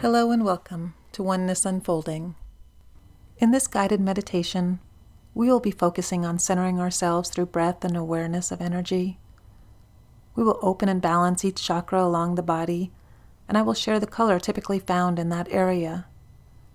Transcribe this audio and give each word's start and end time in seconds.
Hello 0.00 0.30
and 0.30 0.46
welcome 0.46 0.94
to 1.12 1.22
Oneness 1.22 1.66
Unfolding. 1.66 2.34
In 3.36 3.50
this 3.50 3.66
guided 3.66 4.00
meditation, 4.00 4.80
we 5.34 5.48
will 5.48 5.60
be 5.60 5.70
focusing 5.70 6.24
on 6.24 6.38
centering 6.38 6.80
ourselves 6.80 7.28
through 7.28 7.44
breath 7.44 7.84
and 7.84 7.94
awareness 7.94 8.50
of 8.50 8.62
energy. 8.62 9.18
We 10.34 10.42
will 10.42 10.58
open 10.62 10.88
and 10.88 11.02
balance 11.02 11.44
each 11.44 11.62
chakra 11.62 12.02
along 12.02 12.36
the 12.36 12.42
body, 12.42 12.90
and 13.46 13.58
I 13.58 13.62
will 13.62 13.74
share 13.74 14.00
the 14.00 14.06
color 14.06 14.40
typically 14.40 14.78
found 14.78 15.18
in 15.18 15.28
that 15.28 15.48
area. 15.50 16.06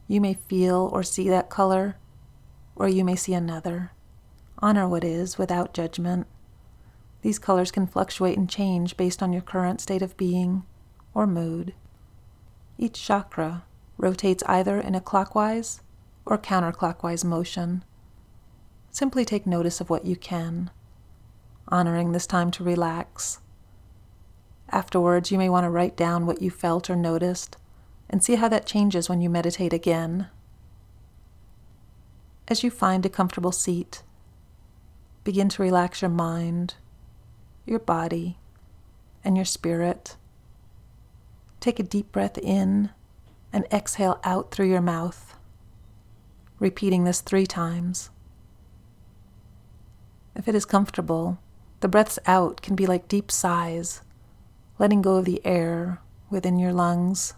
You 0.08 0.22
may 0.22 0.36
feel 0.36 0.92
or 0.94 1.02
see 1.02 1.28
that 1.30 1.50
color, 1.50 1.98
or 2.76 2.88
you 2.88 3.04
may 3.04 3.16
see 3.16 3.34
another. 3.34 3.92
Honor 4.60 4.88
what 4.88 5.04
is 5.04 5.40
without 5.40 5.74
judgment. 5.74 6.28
These 7.24 7.40
colors 7.40 7.72
can 7.72 7.88
fluctuate 7.88 8.38
and 8.38 8.48
change 8.48 8.98
based 8.98 9.24
on 9.24 9.34
your 9.34 9.42
current 9.42 9.82
state 9.82 10.04
of 10.04 10.16
being 10.16 10.62
or 11.16 11.26
mood. 11.26 11.74
Each 12.78 13.02
chakra 13.02 13.64
rotates 13.98 14.44
either 14.48 14.80
in 14.80 14.96
a 14.96 15.02
clockwise 15.02 15.82
or 16.26 16.38
counterclockwise 16.38 17.24
motion. 17.24 17.84
Simply 18.92 19.26
take 19.26 19.46
notice 19.46 19.80
of 19.80 19.90
what 19.90 20.06
you 20.06 20.16
can, 20.16 20.72
honoring 21.68 22.12
this 22.12 22.28
time 22.28 22.52
to 22.52 22.64
relax. 22.64 23.40
Afterwards, 24.70 25.32
you 25.32 25.38
may 25.38 25.50
want 25.50 25.64
to 25.66 25.70
write 25.70 25.96
down 25.96 26.26
what 26.26 26.42
you 26.42 26.50
felt 26.50 26.90
or 26.90 26.96
noticed 26.96 27.58
and 28.10 28.24
see 28.24 28.36
how 28.36 28.48
that 28.50 28.66
changes 28.66 29.10
when 29.10 29.22
you 29.22 29.30
meditate 29.30 29.74
again. 29.74 30.28
As 32.48 32.64
you 32.64 32.70
find 32.70 33.06
a 33.06 33.10
comfortable 33.10 33.52
seat, 33.52 34.04
begin 35.24 35.50
to 35.50 35.64
relax 35.64 36.02
your 36.02 36.10
mind, 36.10 36.76
your 37.66 37.80
body, 37.80 38.38
and 39.24 39.36
your 39.36 39.46
spirit. 39.46 40.18
Take 41.66 41.80
a 41.80 41.84
deep 41.84 42.12
breath 42.12 42.38
in 42.38 42.92
and 43.52 43.66
exhale 43.72 44.20
out 44.24 44.52
through 44.52 44.70
your 44.70 44.82
mouth, 44.82 45.36
repeating 46.60 47.06
this 47.06 47.22
three 47.22 47.48
times. 47.48 48.12
If 50.36 50.48
it 50.48 50.54
is 50.54 50.64
comfortable, 50.64 51.40
the 51.80 51.88
breaths 51.88 52.20
out 52.28 52.62
can 52.62 52.76
be 52.76 52.86
like 52.86 53.08
deep 53.08 53.32
sighs, 53.32 54.02
letting 54.78 55.02
go 55.02 55.16
of 55.16 55.26
the 55.26 55.44
air 55.44 56.02
within 56.30 56.60
your 56.60 56.72
lungs. 56.72 57.34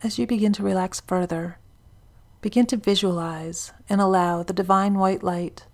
As 0.00 0.16
you 0.16 0.28
begin 0.28 0.52
to 0.52 0.62
relax 0.62 1.00
further, 1.00 1.58
Begin 2.42 2.66
to 2.66 2.76
visualize 2.76 3.72
and 3.88 4.00
allow 4.00 4.42
the 4.42 4.52
divine 4.52 4.94
white 4.98 5.22
light 5.22 5.66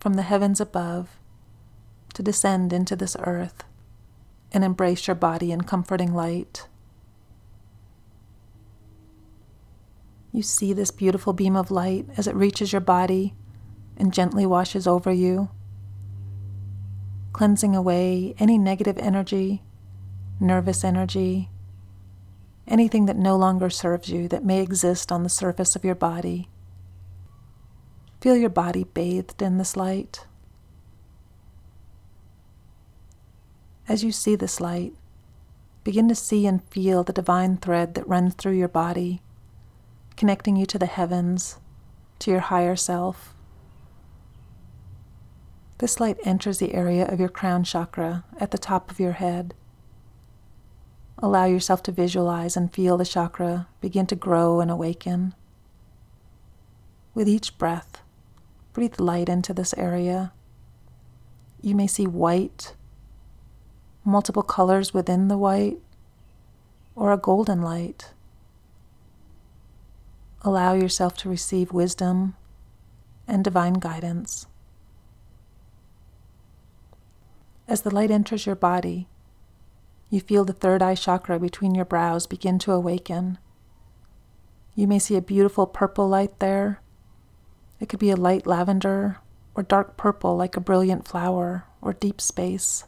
from 0.00 0.14
the 0.14 0.22
heavens 0.22 0.60
above 0.60 1.20
to 2.14 2.22
descend 2.22 2.72
into 2.72 2.96
this 2.96 3.16
earth 3.20 3.62
and 4.50 4.64
embrace 4.64 5.06
your 5.06 5.14
body 5.14 5.52
in 5.52 5.60
comforting 5.60 6.12
light. 6.12 6.66
You 10.32 10.42
see 10.42 10.72
this 10.72 10.90
beautiful 10.90 11.32
beam 11.32 11.54
of 11.54 11.70
light 11.70 12.06
as 12.16 12.26
it 12.26 12.34
reaches 12.34 12.72
your 12.72 12.80
body 12.80 13.34
and 13.96 14.12
gently 14.12 14.44
washes 14.44 14.86
over 14.86 15.12
you, 15.12 15.48
cleansing 17.32 17.76
away 17.76 18.34
any 18.40 18.58
negative 18.58 18.98
energy, 18.98 19.62
nervous 20.40 20.82
energy, 20.82 21.50
anything 22.68 23.06
that 23.06 23.16
no 23.16 23.36
longer 23.36 23.70
serves 23.70 24.08
you 24.08 24.28
that 24.28 24.44
may 24.44 24.60
exist 24.60 25.12
on 25.12 25.22
the 25.22 25.28
surface 25.28 25.76
of 25.76 25.84
your 25.84 25.94
body. 25.94 26.48
Feel 28.20 28.36
your 28.36 28.50
body 28.50 28.84
bathed 28.84 29.40
in 29.42 29.58
this 29.58 29.76
light. 29.76 30.26
As 33.88 34.02
you 34.02 34.10
see 34.10 34.34
this 34.34 34.60
light, 34.60 34.94
begin 35.84 36.08
to 36.08 36.14
see 36.14 36.46
and 36.46 36.64
feel 36.70 37.04
the 37.04 37.12
divine 37.12 37.56
thread 37.56 37.94
that 37.94 38.08
runs 38.08 38.34
through 38.34 38.56
your 38.56 38.68
body, 38.68 39.22
connecting 40.16 40.56
you 40.56 40.66
to 40.66 40.78
the 40.78 40.86
heavens, 40.86 41.58
to 42.18 42.30
your 42.30 42.40
higher 42.40 42.74
self. 42.74 43.34
This 45.78 46.00
light 46.00 46.16
enters 46.24 46.58
the 46.58 46.74
area 46.74 47.06
of 47.06 47.20
your 47.20 47.28
crown 47.28 47.62
chakra 47.62 48.24
at 48.40 48.50
the 48.50 48.58
top 48.58 48.90
of 48.90 48.98
your 48.98 49.12
head. 49.12 49.54
Allow 51.18 51.46
yourself 51.46 51.82
to 51.84 51.92
visualize 51.92 52.56
and 52.56 52.72
feel 52.72 52.98
the 52.98 53.04
chakra 53.04 53.68
begin 53.80 54.06
to 54.08 54.14
grow 54.14 54.60
and 54.60 54.70
awaken. 54.70 55.34
With 57.14 57.28
each 57.28 57.56
breath, 57.56 58.02
breathe 58.74 59.00
light 59.00 59.30
into 59.30 59.54
this 59.54 59.72
area. 59.78 60.32
You 61.62 61.74
may 61.74 61.86
see 61.86 62.06
white, 62.06 62.74
multiple 64.04 64.42
colors 64.42 64.92
within 64.92 65.28
the 65.28 65.38
white, 65.38 65.78
or 66.94 67.12
a 67.12 67.16
golden 67.16 67.62
light. 67.62 68.12
Allow 70.42 70.74
yourself 70.74 71.16
to 71.18 71.30
receive 71.30 71.72
wisdom 71.72 72.36
and 73.26 73.42
divine 73.42 73.74
guidance. 73.74 74.46
As 77.66 77.80
the 77.80 77.94
light 77.94 78.10
enters 78.10 78.44
your 78.44 78.54
body, 78.54 79.08
you 80.08 80.20
feel 80.20 80.44
the 80.44 80.52
third 80.52 80.82
eye 80.82 80.94
chakra 80.94 81.38
between 81.38 81.74
your 81.74 81.84
brows 81.84 82.26
begin 82.26 82.58
to 82.60 82.72
awaken. 82.72 83.38
You 84.74 84.86
may 84.86 84.98
see 84.98 85.16
a 85.16 85.22
beautiful 85.22 85.66
purple 85.66 86.08
light 86.08 86.38
there. 86.38 86.80
It 87.80 87.88
could 87.88 87.98
be 87.98 88.10
a 88.10 88.16
light 88.16 88.46
lavender 88.46 89.18
or 89.54 89.62
dark 89.62 89.96
purple 89.96 90.36
like 90.36 90.56
a 90.56 90.60
brilliant 90.60 91.08
flower 91.08 91.64
or 91.80 91.92
deep 91.92 92.20
space. 92.20 92.84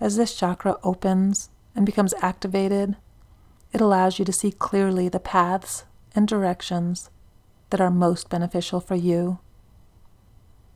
As 0.00 0.16
this 0.16 0.34
chakra 0.34 0.76
opens 0.82 1.50
and 1.74 1.86
becomes 1.86 2.14
activated, 2.20 2.96
it 3.72 3.80
allows 3.80 4.18
you 4.18 4.24
to 4.24 4.32
see 4.32 4.50
clearly 4.50 5.08
the 5.08 5.20
paths 5.20 5.84
and 6.14 6.26
directions 6.26 7.10
that 7.70 7.80
are 7.80 7.90
most 7.90 8.28
beneficial 8.28 8.80
for 8.80 8.94
you. 8.94 9.38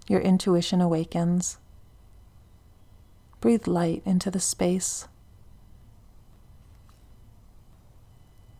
Your 0.09 0.21
intuition 0.21 0.81
awakens. 0.81 1.59
Breathe 3.43 3.67
light 3.67 4.03
into 4.07 4.31
the 4.31 4.39
space. 4.39 5.09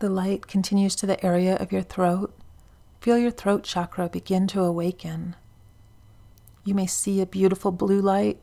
The 0.01 0.11
light 0.11 0.49
continues 0.49 0.97
to 0.97 1.07
the 1.07 1.25
area 1.25 1.55
of 1.55 1.71
your 1.71 1.83
throat. 1.83 2.35
Feel 3.01 3.17
your 3.17 3.31
throat 3.31 3.63
chakra 3.63 4.09
begin 4.09 4.49
to 4.49 4.61
awaken. 4.61 5.37
You 6.65 6.75
may 6.75 6.89
see 6.89 7.21
a 7.21 7.27
beautiful 7.27 7.71
blue 7.71 8.01
light. 8.01 8.41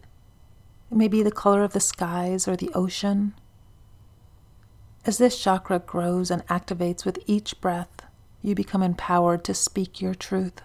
It 0.89 0.95
may 0.95 1.09
be 1.09 1.23
the 1.23 1.29
color 1.29 1.61
of 1.61 1.73
the 1.73 1.81
skies 1.81 2.47
or 2.47 2.55
the 2.55 2.71
ocean. 2.73 3.33
As 5.05 5.17
this 5.17 5.37
chakra 5.37 5.79
grows 5.79 6.31
and 6.31 6.47
activates 6.47 7.03
with 7.03 7.19
each 7.27 7.59
breath, 7.59 8.05
you 8.41 8.55
become 8.55 8.81
empowered 8.81 9.43
to 9.43 9.53
speak 9.53 9.99
your 9.99 10.15
truth. 10.15 10.61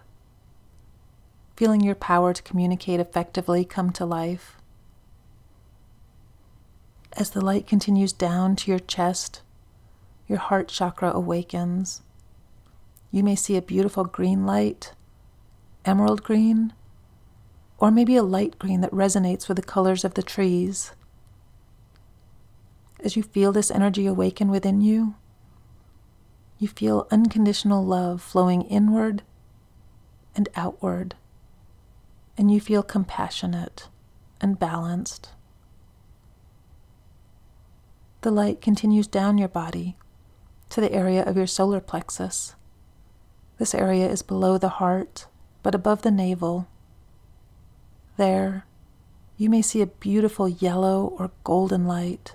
Feeling 1.56 1.80
your 1.80 1.96
power 1.96 2.32
to 2.32 2.42
communicate 2.44 3.00
effectively 3.00 3.64
come 3.64 3.91
to 3.91 4.06
life. 4.06 4.56
As 7.16 7.30
the 7.30 7.44
light 7.44 7.69
continues 7.69 8.12
down 8.12 8.56
to 8.56 8.70
your 8.70 8.80
chest, 8.80 9.42
your 10.26 10.38
heart 10.38 10.66
chakra 10.66 11.12
awakens. 11.12 12.02
You 13.12 13.22
may 13.22 13.36
see 13.36 13.56
a 13.56 13.62
beautiful 13.62 14.04
green 14.04 14.44
light, 14.44 14.92
emerald 15.84 16.24
green, 16.24 16.72
or 17.78 17.92
maybe 17.92 18.16
a 18.16 18.24
light 18.24 18.59
green 18.59 18.80
that 18.80 18.91
resonates 18.91 19.47
with 19.47 19.56
the 19.56 19.62
colors 19.62 20.04
of 20.04 20.15
the 20.15 20.24
trees. 20.24 20.91
As 22.98 23.15
you 23.15 23.22
feel 23.22 23.53
this 23.53 23.71
energy 23.71 24.06
awaken 24.06 24.50
within 24.50 24.80
you, 24.80 25.15
you 26.59 26.66
feel 26.66 27.06
unconditional 27.12 27.84
love 27.84 28.22
flowing 28.22 28.62
inward 28.62 29.22
and 30.34 30.48
outward, 30.56 31.15
and 32.36 32.50
you 32.50 32.60
feel 32.60 32.83
compassionate 32.83 33.86
and 34.41 34.59
balanced. 34.59 35.30
The 38.24 38.30
light 38.30 38.62
continues 38.62 39.06
down 39.06 39.36
your 39.36 39.48
body 39.48 39.98
to 40.71 40.80
the 40.80 40.91
area 40.91 41.22
of 41.24 41.36
your 41.36 41.47
solar 41.47 41.78
plexus. 41.78 42.54
This 43.59 43.74
area 43.74 44.09
is 44.09 44.22
below 44.22 44.56
the 44.56 44.80
heart, 44.80 45.26
but 45.62 45.74
above 45.74 46.00
the 46.00 46.10
navel. 46.10 46.66
There, 48.16 48.65
you 49.36 49.50
may 49.50 49.60
see 49.60 49.82
a 49.82 49.86
beautiful 49.86 50.48
yellow 50.48 51.15
or 51.18 51.32
golden 51.44 51.86
light, 51.86 52.34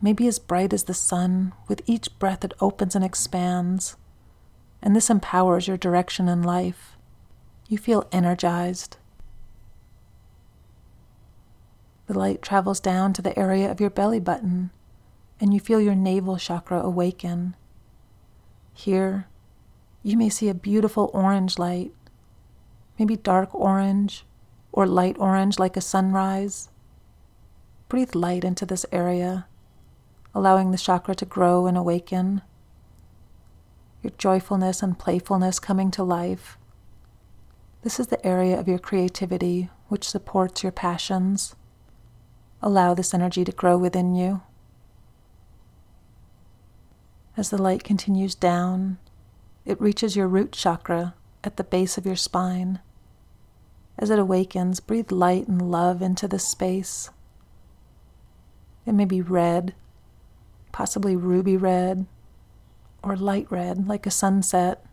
maybe 0.00 0.26
as 0.26 0.38
bright 0.38 0.72
as 0.72 0.84
the 0.84 0.94
sun. 0.94 1.52
With 1.68 1.82
each 1.84 2.18
breath, 2.18 2.42
it 2.42 2.54
opens 2.58 2.96
and 2.96 3.04
expands, 3.04 3.98
and 4.80 4.96
this 4.96 5.10
empowers 5.10 5.68
your 5.68 5.76
direction 5.76 6.26
in 6.26 6.42
life. 6.42 6.96
You 7.68 7.76
feel 7.76 8.08
energized 8.10 8.96
the 12.06 12.18
light 12.18 12.42
travels 12.42 12.80
down 12.80 13.12
to 13.14 13.22
the 13.22 13.38
area 13.38 13.70
of 13.70 13.80
your 13.80 13.90
belly 13.90 14.20
button, 14.20 14.70
and 15.40 15.54
you 15.54 15.60
feel 15.60 15.80
your 15.80 15.94
navel 15.94 16.36
chakra 16.36 16.80
awaken. 16.80 17.56
Here, 18.72 19.28
you 20.02 20.16
may 20.16 20.28
see 20.28 20.48
a 20.48 20.54
beautiful 20.54 21.10
orange 21.14 21.58
light, 21.58 21.92
maybe 22.98 23.16
dark 23.16 23.54
orange 23.54 24.24
or 24.72 24.86
light 24.86 25.16
orange 25.18 25.58
like 25.58 25.76
a 25.76 25.80
sunrise. 25.80 26.68
Breathe 27.88 28.14
light 28.14 28.44
into 28.44 28.66
this 28.66 28.84
area, 28.92 29.46
allowing 30.34 30.72
the 30.72 30.78
chakra 30.78 31.14
to 31.14 31.24
grow 31.24 31.66
and 31.66 31.76
awaken. 31.76 32.42
Your 34.02 34.12
joyfulness 34.18 34.82
and 34.82 34.98
playfulness 34.98 35.58
coming 35.58 35.90
to 35.92 36.02
life. 36.02 36.58
This 37.82 38.00
is 38.00 38.08
the 38.08 38.24
area 38.26 38.58
of 38.58 38.68
your 38.68 38.78
creativity 38.78 39.70
which 39.88 40.08
supports 40.08 40.62
your 40.62 40.72
passions. 40.72 41.54
Allow 42.62 42.94
this 42.94 43.12
energy 43.12 43.44
to 43.44 43.52
grow 43.52 43.76
within 43.76 44.14
you. 44.14 44.42
As 47.36 47.50
the 47.50 47.60
light 47.60 47.82
continues 47.82 48.34
down, 48.34 48.98
it 49.64 49.80
reaches 49.80 50.14
your 50.14 50.28
root 50.28 50.52
chakra 50.52 51.14
at 51.42 51.56
the 51.56 51.64
base 51.64 51.98
of 51.98 52.06
your 52.06 52.16
spine. 52.16 52.78
As 53.98 54.10
it 54.10 54.18
awakens, 54.18 54.80
breathe 54.80 55.10
light 55.10 55.48
and 55.48 55.70
love 55.70 56.00
into 56.00 56.28
this 56.28 56.46
space. 56.46 57.10
It 58.86 58.92
may 58.92 59.04
be 59.04 59.20
red, 59.20 59.74
possibly 60.72 61.16
ruby 61.16 61.56
red, 61.56 62.06
or 63.02 63.16
light 63.16 63.50
red 63.50 63.86
like 63.88 64.06
a 64.06 64.10
sunset. 64.10 64.84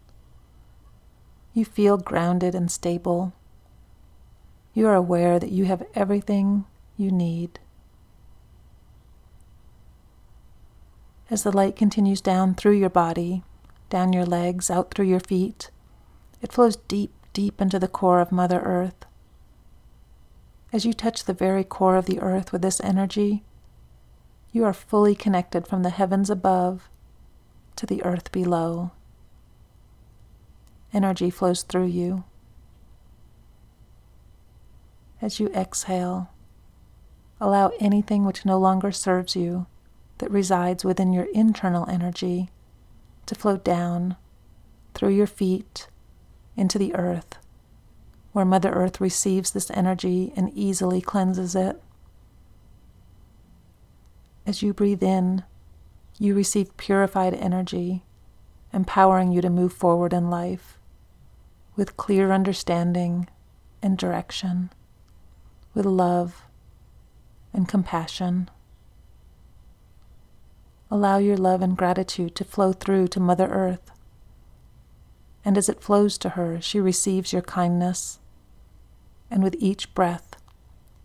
You 1.54 1.66
feel 1.66 1.98
grounded 1.98 2.56
and 2.56 2.72
stable. 2.72 3.34
You 4.74 4.88
are 4.88 4.96
aware 4.96 5.40
that 5.40 5.52
you 5.52 5.66
have 5.66 5.84
everything 5.94 6.66
you 7.02 7.12
need. 7.12 7.60
As 11.30 11.44
the 11.44 11.52
light 11.52 11.76
continues 11.76 12.22
down 12.22 12.56
through 12.56 12.78
your 12.78 12.90
body, 12.90 13.44
down 13.90 14.14
your 14.14 14.26
legs, 14.26 14.70
out 14.70 14.94
through 14.94 15.06
your 15.06 15.20
feet. 15.20 15.72
It 16.42 16.52
flows 16.52 16.76
deep, 16.76 17.14
deep 17.34 17.62
into 17.62 17.80
the 17.80 17.88
core 17.88 18.20
of 18.20 18.32
Mother 18.32 18.60
Earth. 18.60 19.06
As 20.74 20.86
you 20.86 20.94
touch 20.94 21.26
the 21.26 21.34
very 21.34 21.64
core 21.64 21.98
of 21.98 22.06
the 22.06 22.20
earth 22.20 22.52
with 22.52 22.62
this 22.62 22.80
energy, 22.82 23.44
you 24.52 24.64
are 24.66 24.74
fully 24.74 25.16
connected 25.16 25.68
from 25.68 25.84
the 25.84 25.90
heavens 25.90 26.30
above 26.30 26.90
to 27.76 27.86
the 27.86 28.04
earth 28.04 28.32
below. 28.32 28.92
Energy 30.94 31.30
flows 31.30 31.64
through 31.64 31.88
you. 31.88 32.24
As 35.22 35.40
you 35.40 35.48
exhale, 35.50 36.30
allow 37.42 37.72
anything 37.80 38.24
which 38.24 38.46
no 38.46 38.58
longer 38.58 38.92
serves 38.92 39.36
you 39.36 39.66
that 40.20 40.30
resides 40.30 40.86
within 40.86 41.12
your 41.12 41.26
internal 41.34 41.90
energy 41.90 42.50
to 43.26 43.34
flow 43.34 43.58
down 43.58 44.16
through 44.94 45.10
your 45.10 45.28
feet 45.28 45.88
into 46.56 46.78
the 46.78 46.94
earth, 46.94 47.40
where 48.32 48.46
Mother 48.46 48.72
Earth 48.72 49.02
receives 49.02 49.52
this 49.52 49.72
energy 49.72 50.32
and 50.36 50.54
easily 50.54 51.02
cleanses 51.02 51.56
it. 51.56 51.82
As 54.46 54.62
you 54.62 54.74
breathe 54.74 55.02
in, 55.02 55.44
you 56.20 56.36
receive 56.36 56.78
purified 56.78 57.34
energy, 57.34 58.04
empowering 58.72 59.32
you 59.32 59.42
to 59.42 59.50
move 59.50 59.74
forward 59.74 60.14
in 60.14 60.30
life 60.30 60.78
with 61.76 61.98
clear 61.98 62.32
understanding 62.32 63.28
and 63.82 63.98
direction, 63.98 64.70
with 65.74 65.86
love 65.86 66.44
and 67.54 67.68
compassion. 67.68 68.50
Allow 70.90 71.18
your 71.18 71.38
love 71.38 71.62
and 71.62 71.78
gratitude 71.78 72.36
to 72.36 72.44
flow 72.44 72.74
through 72.74 73.08
to 73.10 73.20
Mother 73.20 73.48
Earth. 73.48 73.92
And 75.46 75.58
as 75.58 75.70
it 75.70 75.82
flows 75.82 76.18
to 76.20 76.30
her, 76.30 76.60
she 76.62 76.80
receives 76.80 77.32
your 77.34 77.42
kindness. 77.42 78.20
And 79.30 79.42
with 79.42 79.56
each 79.60 79.94
breath, 79.94 80.36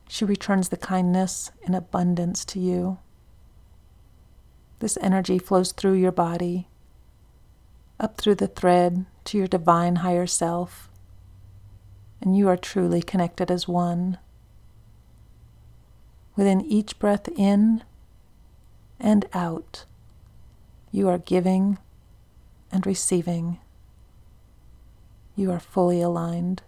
she 0.09 0.25
returns 0.25 0.69
the 0.69 0.77
kindness 0.77 1.51
in 1.63 1.75
abundance 1.75 2.45
to 2.47 2.61
you. 2.61 2.99
This 4.81 4.99
energy 5.01 5.39
flows 5.39 5.73
through 5.73 5.95
your 5.95 6.13
body, 6.13 6.69
up 7.99 8.19
through 8.19 8.35
the 8.35 8.47
thread 8.47 9.07
to 9.25 9.39
your 9.39 9.47
divine 9.47 9.97
higher 9.97 10.27
self, 10.27 10.91
and 12.21 12.37
you 12.37 12.49
are 12.49 12.57
truly 12.57 13.03
connected 13.03 13.51
as 13.51 13.67
one. 13.67 14.19
Within 16.37 16.61
each 16.61 16.99
breath 16.99 17.29
in, 17.29 17.83
and 19.01 19.27
out. 19.33 19.85
You 20.91 21.09
are 21.09 21.19
giving 21.19 21.79
and 22.71 22.87
receiving. 22.87 23.59
You 25.35 25.51
are 25.51 25.61
fully 25.61 26.01
aligned. 26.01 26.63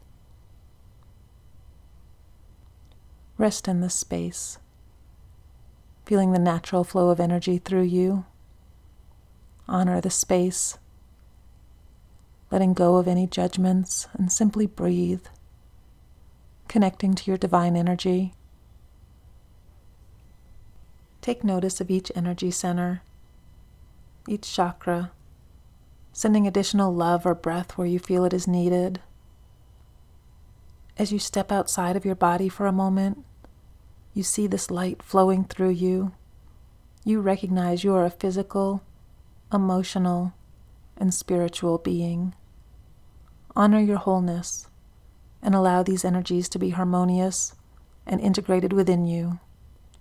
Rest 3.37 3.69
in 3.69 3.81
this 3.81 3.95
space, 3.95 4.59
feeling 6.05 6.33
the 6.33 6.39
natural 6.39 6.83
flow 6.83 7.11
of 7.11 7.21
energy 7.21 7.59
through 7.59 7.85
you. 7.85 8.25
Honor 9.69 10.01
the 10.01 10.11
space, 10.11 10.77
letting 12.51 12.73
go 12.73 12.97
of 12.97 13.07
any 13.07 13.27
judgments, 13.27 14.09
and 14.15 14.33
simply 14.33 14.67
breathe, 14.67 15.27
connecting 16.67 17.15
to 17.15 17.31
your 17.31 17.39
divine 17.39 17.77
energy. 17.77 18.35
Take 21.21 21.43
notice 21.43 21.81
of 21.81 21.91
each 21.91 22.13
energy 22.15 22.51
center, 22.51 23.03
each 24.27 24.53
chakra, 24.53 25.11
sending 26.13 26.47
additional 26.47 26.95
love 26.95 27.27
or 27.27 27.35
breath 27.35 27.77
where 27.77 27.87
you 27.87 27.99
feel 27.99 28.25
it 28.25 28.33
is 28.33 28.47
needed. 28.47 29.01
As 30.97 31.13
you 31.13 31.19
step 31.19 31.53
outside 31.53 31.97
of 31.97 32.05
your 32.05 32.15
body 32.15 32.49
for 32.49 32.67
a 32.67 32.73
moment, 32.73 33.25
you 34.15 34.23
see 34.23 34.47
this 34.47 34.71
light 34.71 35.03
flowing 35.03 35.45
through 35.45 35.71
you. 35.71 36.13
You 37.05 37.21
recognize 37.21 37.85
you 37.85 37.95
are 37.95 38.05
a 38.05 38.11
physical, 38.11 38.83
emotional, 39.53 40.35
and 40.97 41.15
spiritual 41.15 41.79
being. 41.79 42.35
Honor 43.55 43.81
your 43.81 43.99
wholeness 43.99 44.69
and 45.43 45.55
allow 45.55 45.83
these 45.83 46.05
energies 46.05 46.49
to 46.49 46.59
be 46.59 46.71
harmonious 46.71 47.55
and 48.07 48.21
integrated 48.21 48.73
within 48.73 49.07
you 49.07 49.39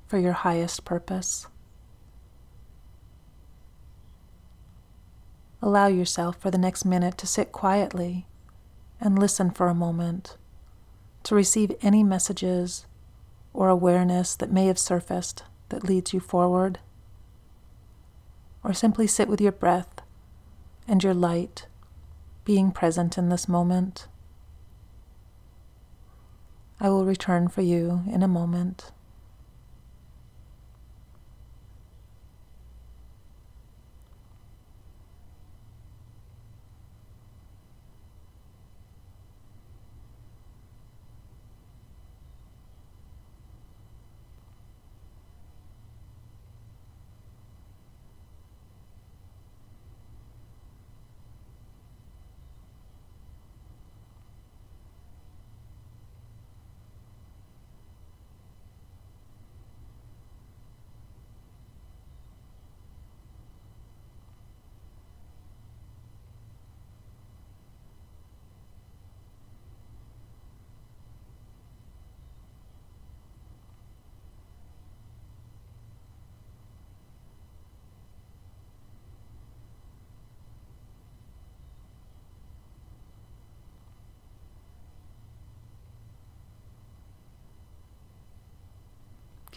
for 0.08 0.18
your 0.18 0.34
highest 0.34 0.86
purpose. 0.86 1.48
Allow 5.62 5.88
yourself 5.88 6.38
for 6.38 6.52
the 6.52 6.58
next 6.58 6.86
minute 6.86 7.18
to 7.18 7.28
sit 7.28 7.52
quietly 7.52 8.26
and 9.02 9.20
listen 9.20 9.52
for 9.52 9.68
a 9.68 9.76
moment 9.76 10.38
to 11.24 11.36
receive 11.36 11.76
any 11.82 12.04
messages 12.04 12.86
or 13.54 13.68
awareness 13.68 14.36
that 14.36 14.52
may 14.52 14.68
have 14.68 14.80
surfaced 14.80 15.44
that 15.70 15.84
leads 15.84 16.14
you 16.14 16.20
forward. 16.20 16.80
Or 18.64 18.74
simply 18.74 19.08
sit 19.08 19.28
with 19.28 19.42
your 19.42 19.52
breath 19.52 20.02
and 20.88 21.04
your 21.04 21.14
light 21.14 21.68
being 22.46 22.72
present 22.72 23.18
in 23.18 23.28
this 23.28 23.48
moment. 23.48 24.08
I 26.80 26.90
will 26.90 27.06
return 27.06 27.50
for 27.50 27.62
you 27.62 28.04
in 28.10 28.24
a 28.24 28.28
moment. 28.28 28.92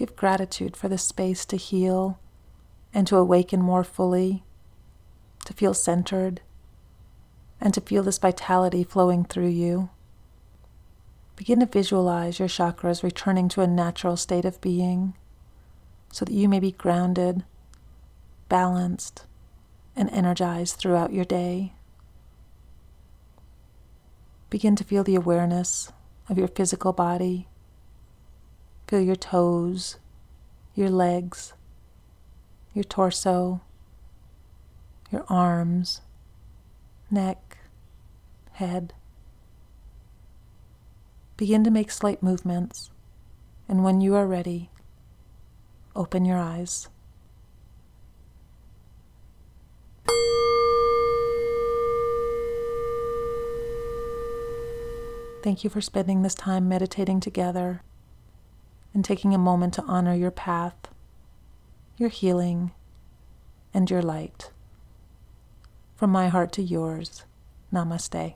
Give 0.00 0.16
gratitude 0.16 0.78
for 0.78 0.88
the 0.88 0.96
space 0.96 1.44
to 1.44 1.58
heal 1.58 2.18
and 2.94 3.06
to 3.06 3.18
awaken 3.18 3.60
more 3.60 3.84
fully, 3.84 4.44
to 5.44 5.52
feel 5.52 5.74
centered 5.74 6.40
and 7.60 7.74
to 7.74 7.82
feel 7.82 8.02
this 8.02 8.16
vitality 8.16 8.82
flowing 8.82 9.26
through 9.26 9.48
you. 9.48 9.90
Begin 11.36 11.60
to 11.60 11.66
visualize 11.66 12.38
your 12.38 12.48
chakras 12.48 13.02
returning 13.02 13.50
to 13.50 13.60
a 13.60 13.66
natural 13.66 14.16
state 14.16 14.46
of 14.46 14.58
being 14.62 15.12
so 16.10 16.24
that 16.24 16.32
you 16.32 16.48
may 16.48 16.60
be 16.60 16.72
grounded, 16.72 17.44
balanced, 18.48 19.26
and 19.94 20.08
energized 20.08 20.76
throughout 20.76 21.12
your 21.12 21.26
day. 21.26 21.74
Begin 24.48 24.76
to 24.76 24.84
feel 24.84 25.04
the 25.04 25.14
awareness 25.14 25.92
of 26.30 26.38
your 26.38 26.48
physical 26.48 26.94
body. 26.94 27.48
Feel 28.90 29.02
your 29.02 29.14
toes, 29.14 29.98
your 30.74 30.90
legs, 30.90 31.52
your 32.74 32.82
torso, 32.82 33.60
your 35.12 35.24
arms, 35.28 36.00
neck, 37.08 37.58
head. 38.54 38.92
Begin 41.36 41.62
to 41.62 41.70
make 41.70 41.92
slight 41.92 42.20
movements, 42.20 42.90
and 43.68 43.84
when 43.84 44.00
you 44.00 44.16
are 44.16 44.26
ready, 44.26 44.70
open 45.94 46.24
your 46.24 46.38
eyes. 46.38 46.88
Thank 55.44 55.62
you 55.62 55.70
for 55.70 55.80
spending 55.80 56.22
this 56.22 56.34
time 56.34 56.68
meditating 56.68 57.20
together 57.20 57.82
and 58.94 59.04
taking 59.04 59.34
a 59.34 59.38
moment 59.38 59.74
to 59.74 59.82
honor 59.82 60.14
your 60.14 60.30
path, 60.30 60.74
your 61.96 62.08
healing, 62.08 62.72
and 63.72 63.90
your 63.90 64.02
light. 64.02 64.50
From 65.96 66.10
my 66.10 66.28
heart 66.28 66.52
to 66.52 66.62
yours, 66.62 67.24
namaste. 67.72 68.34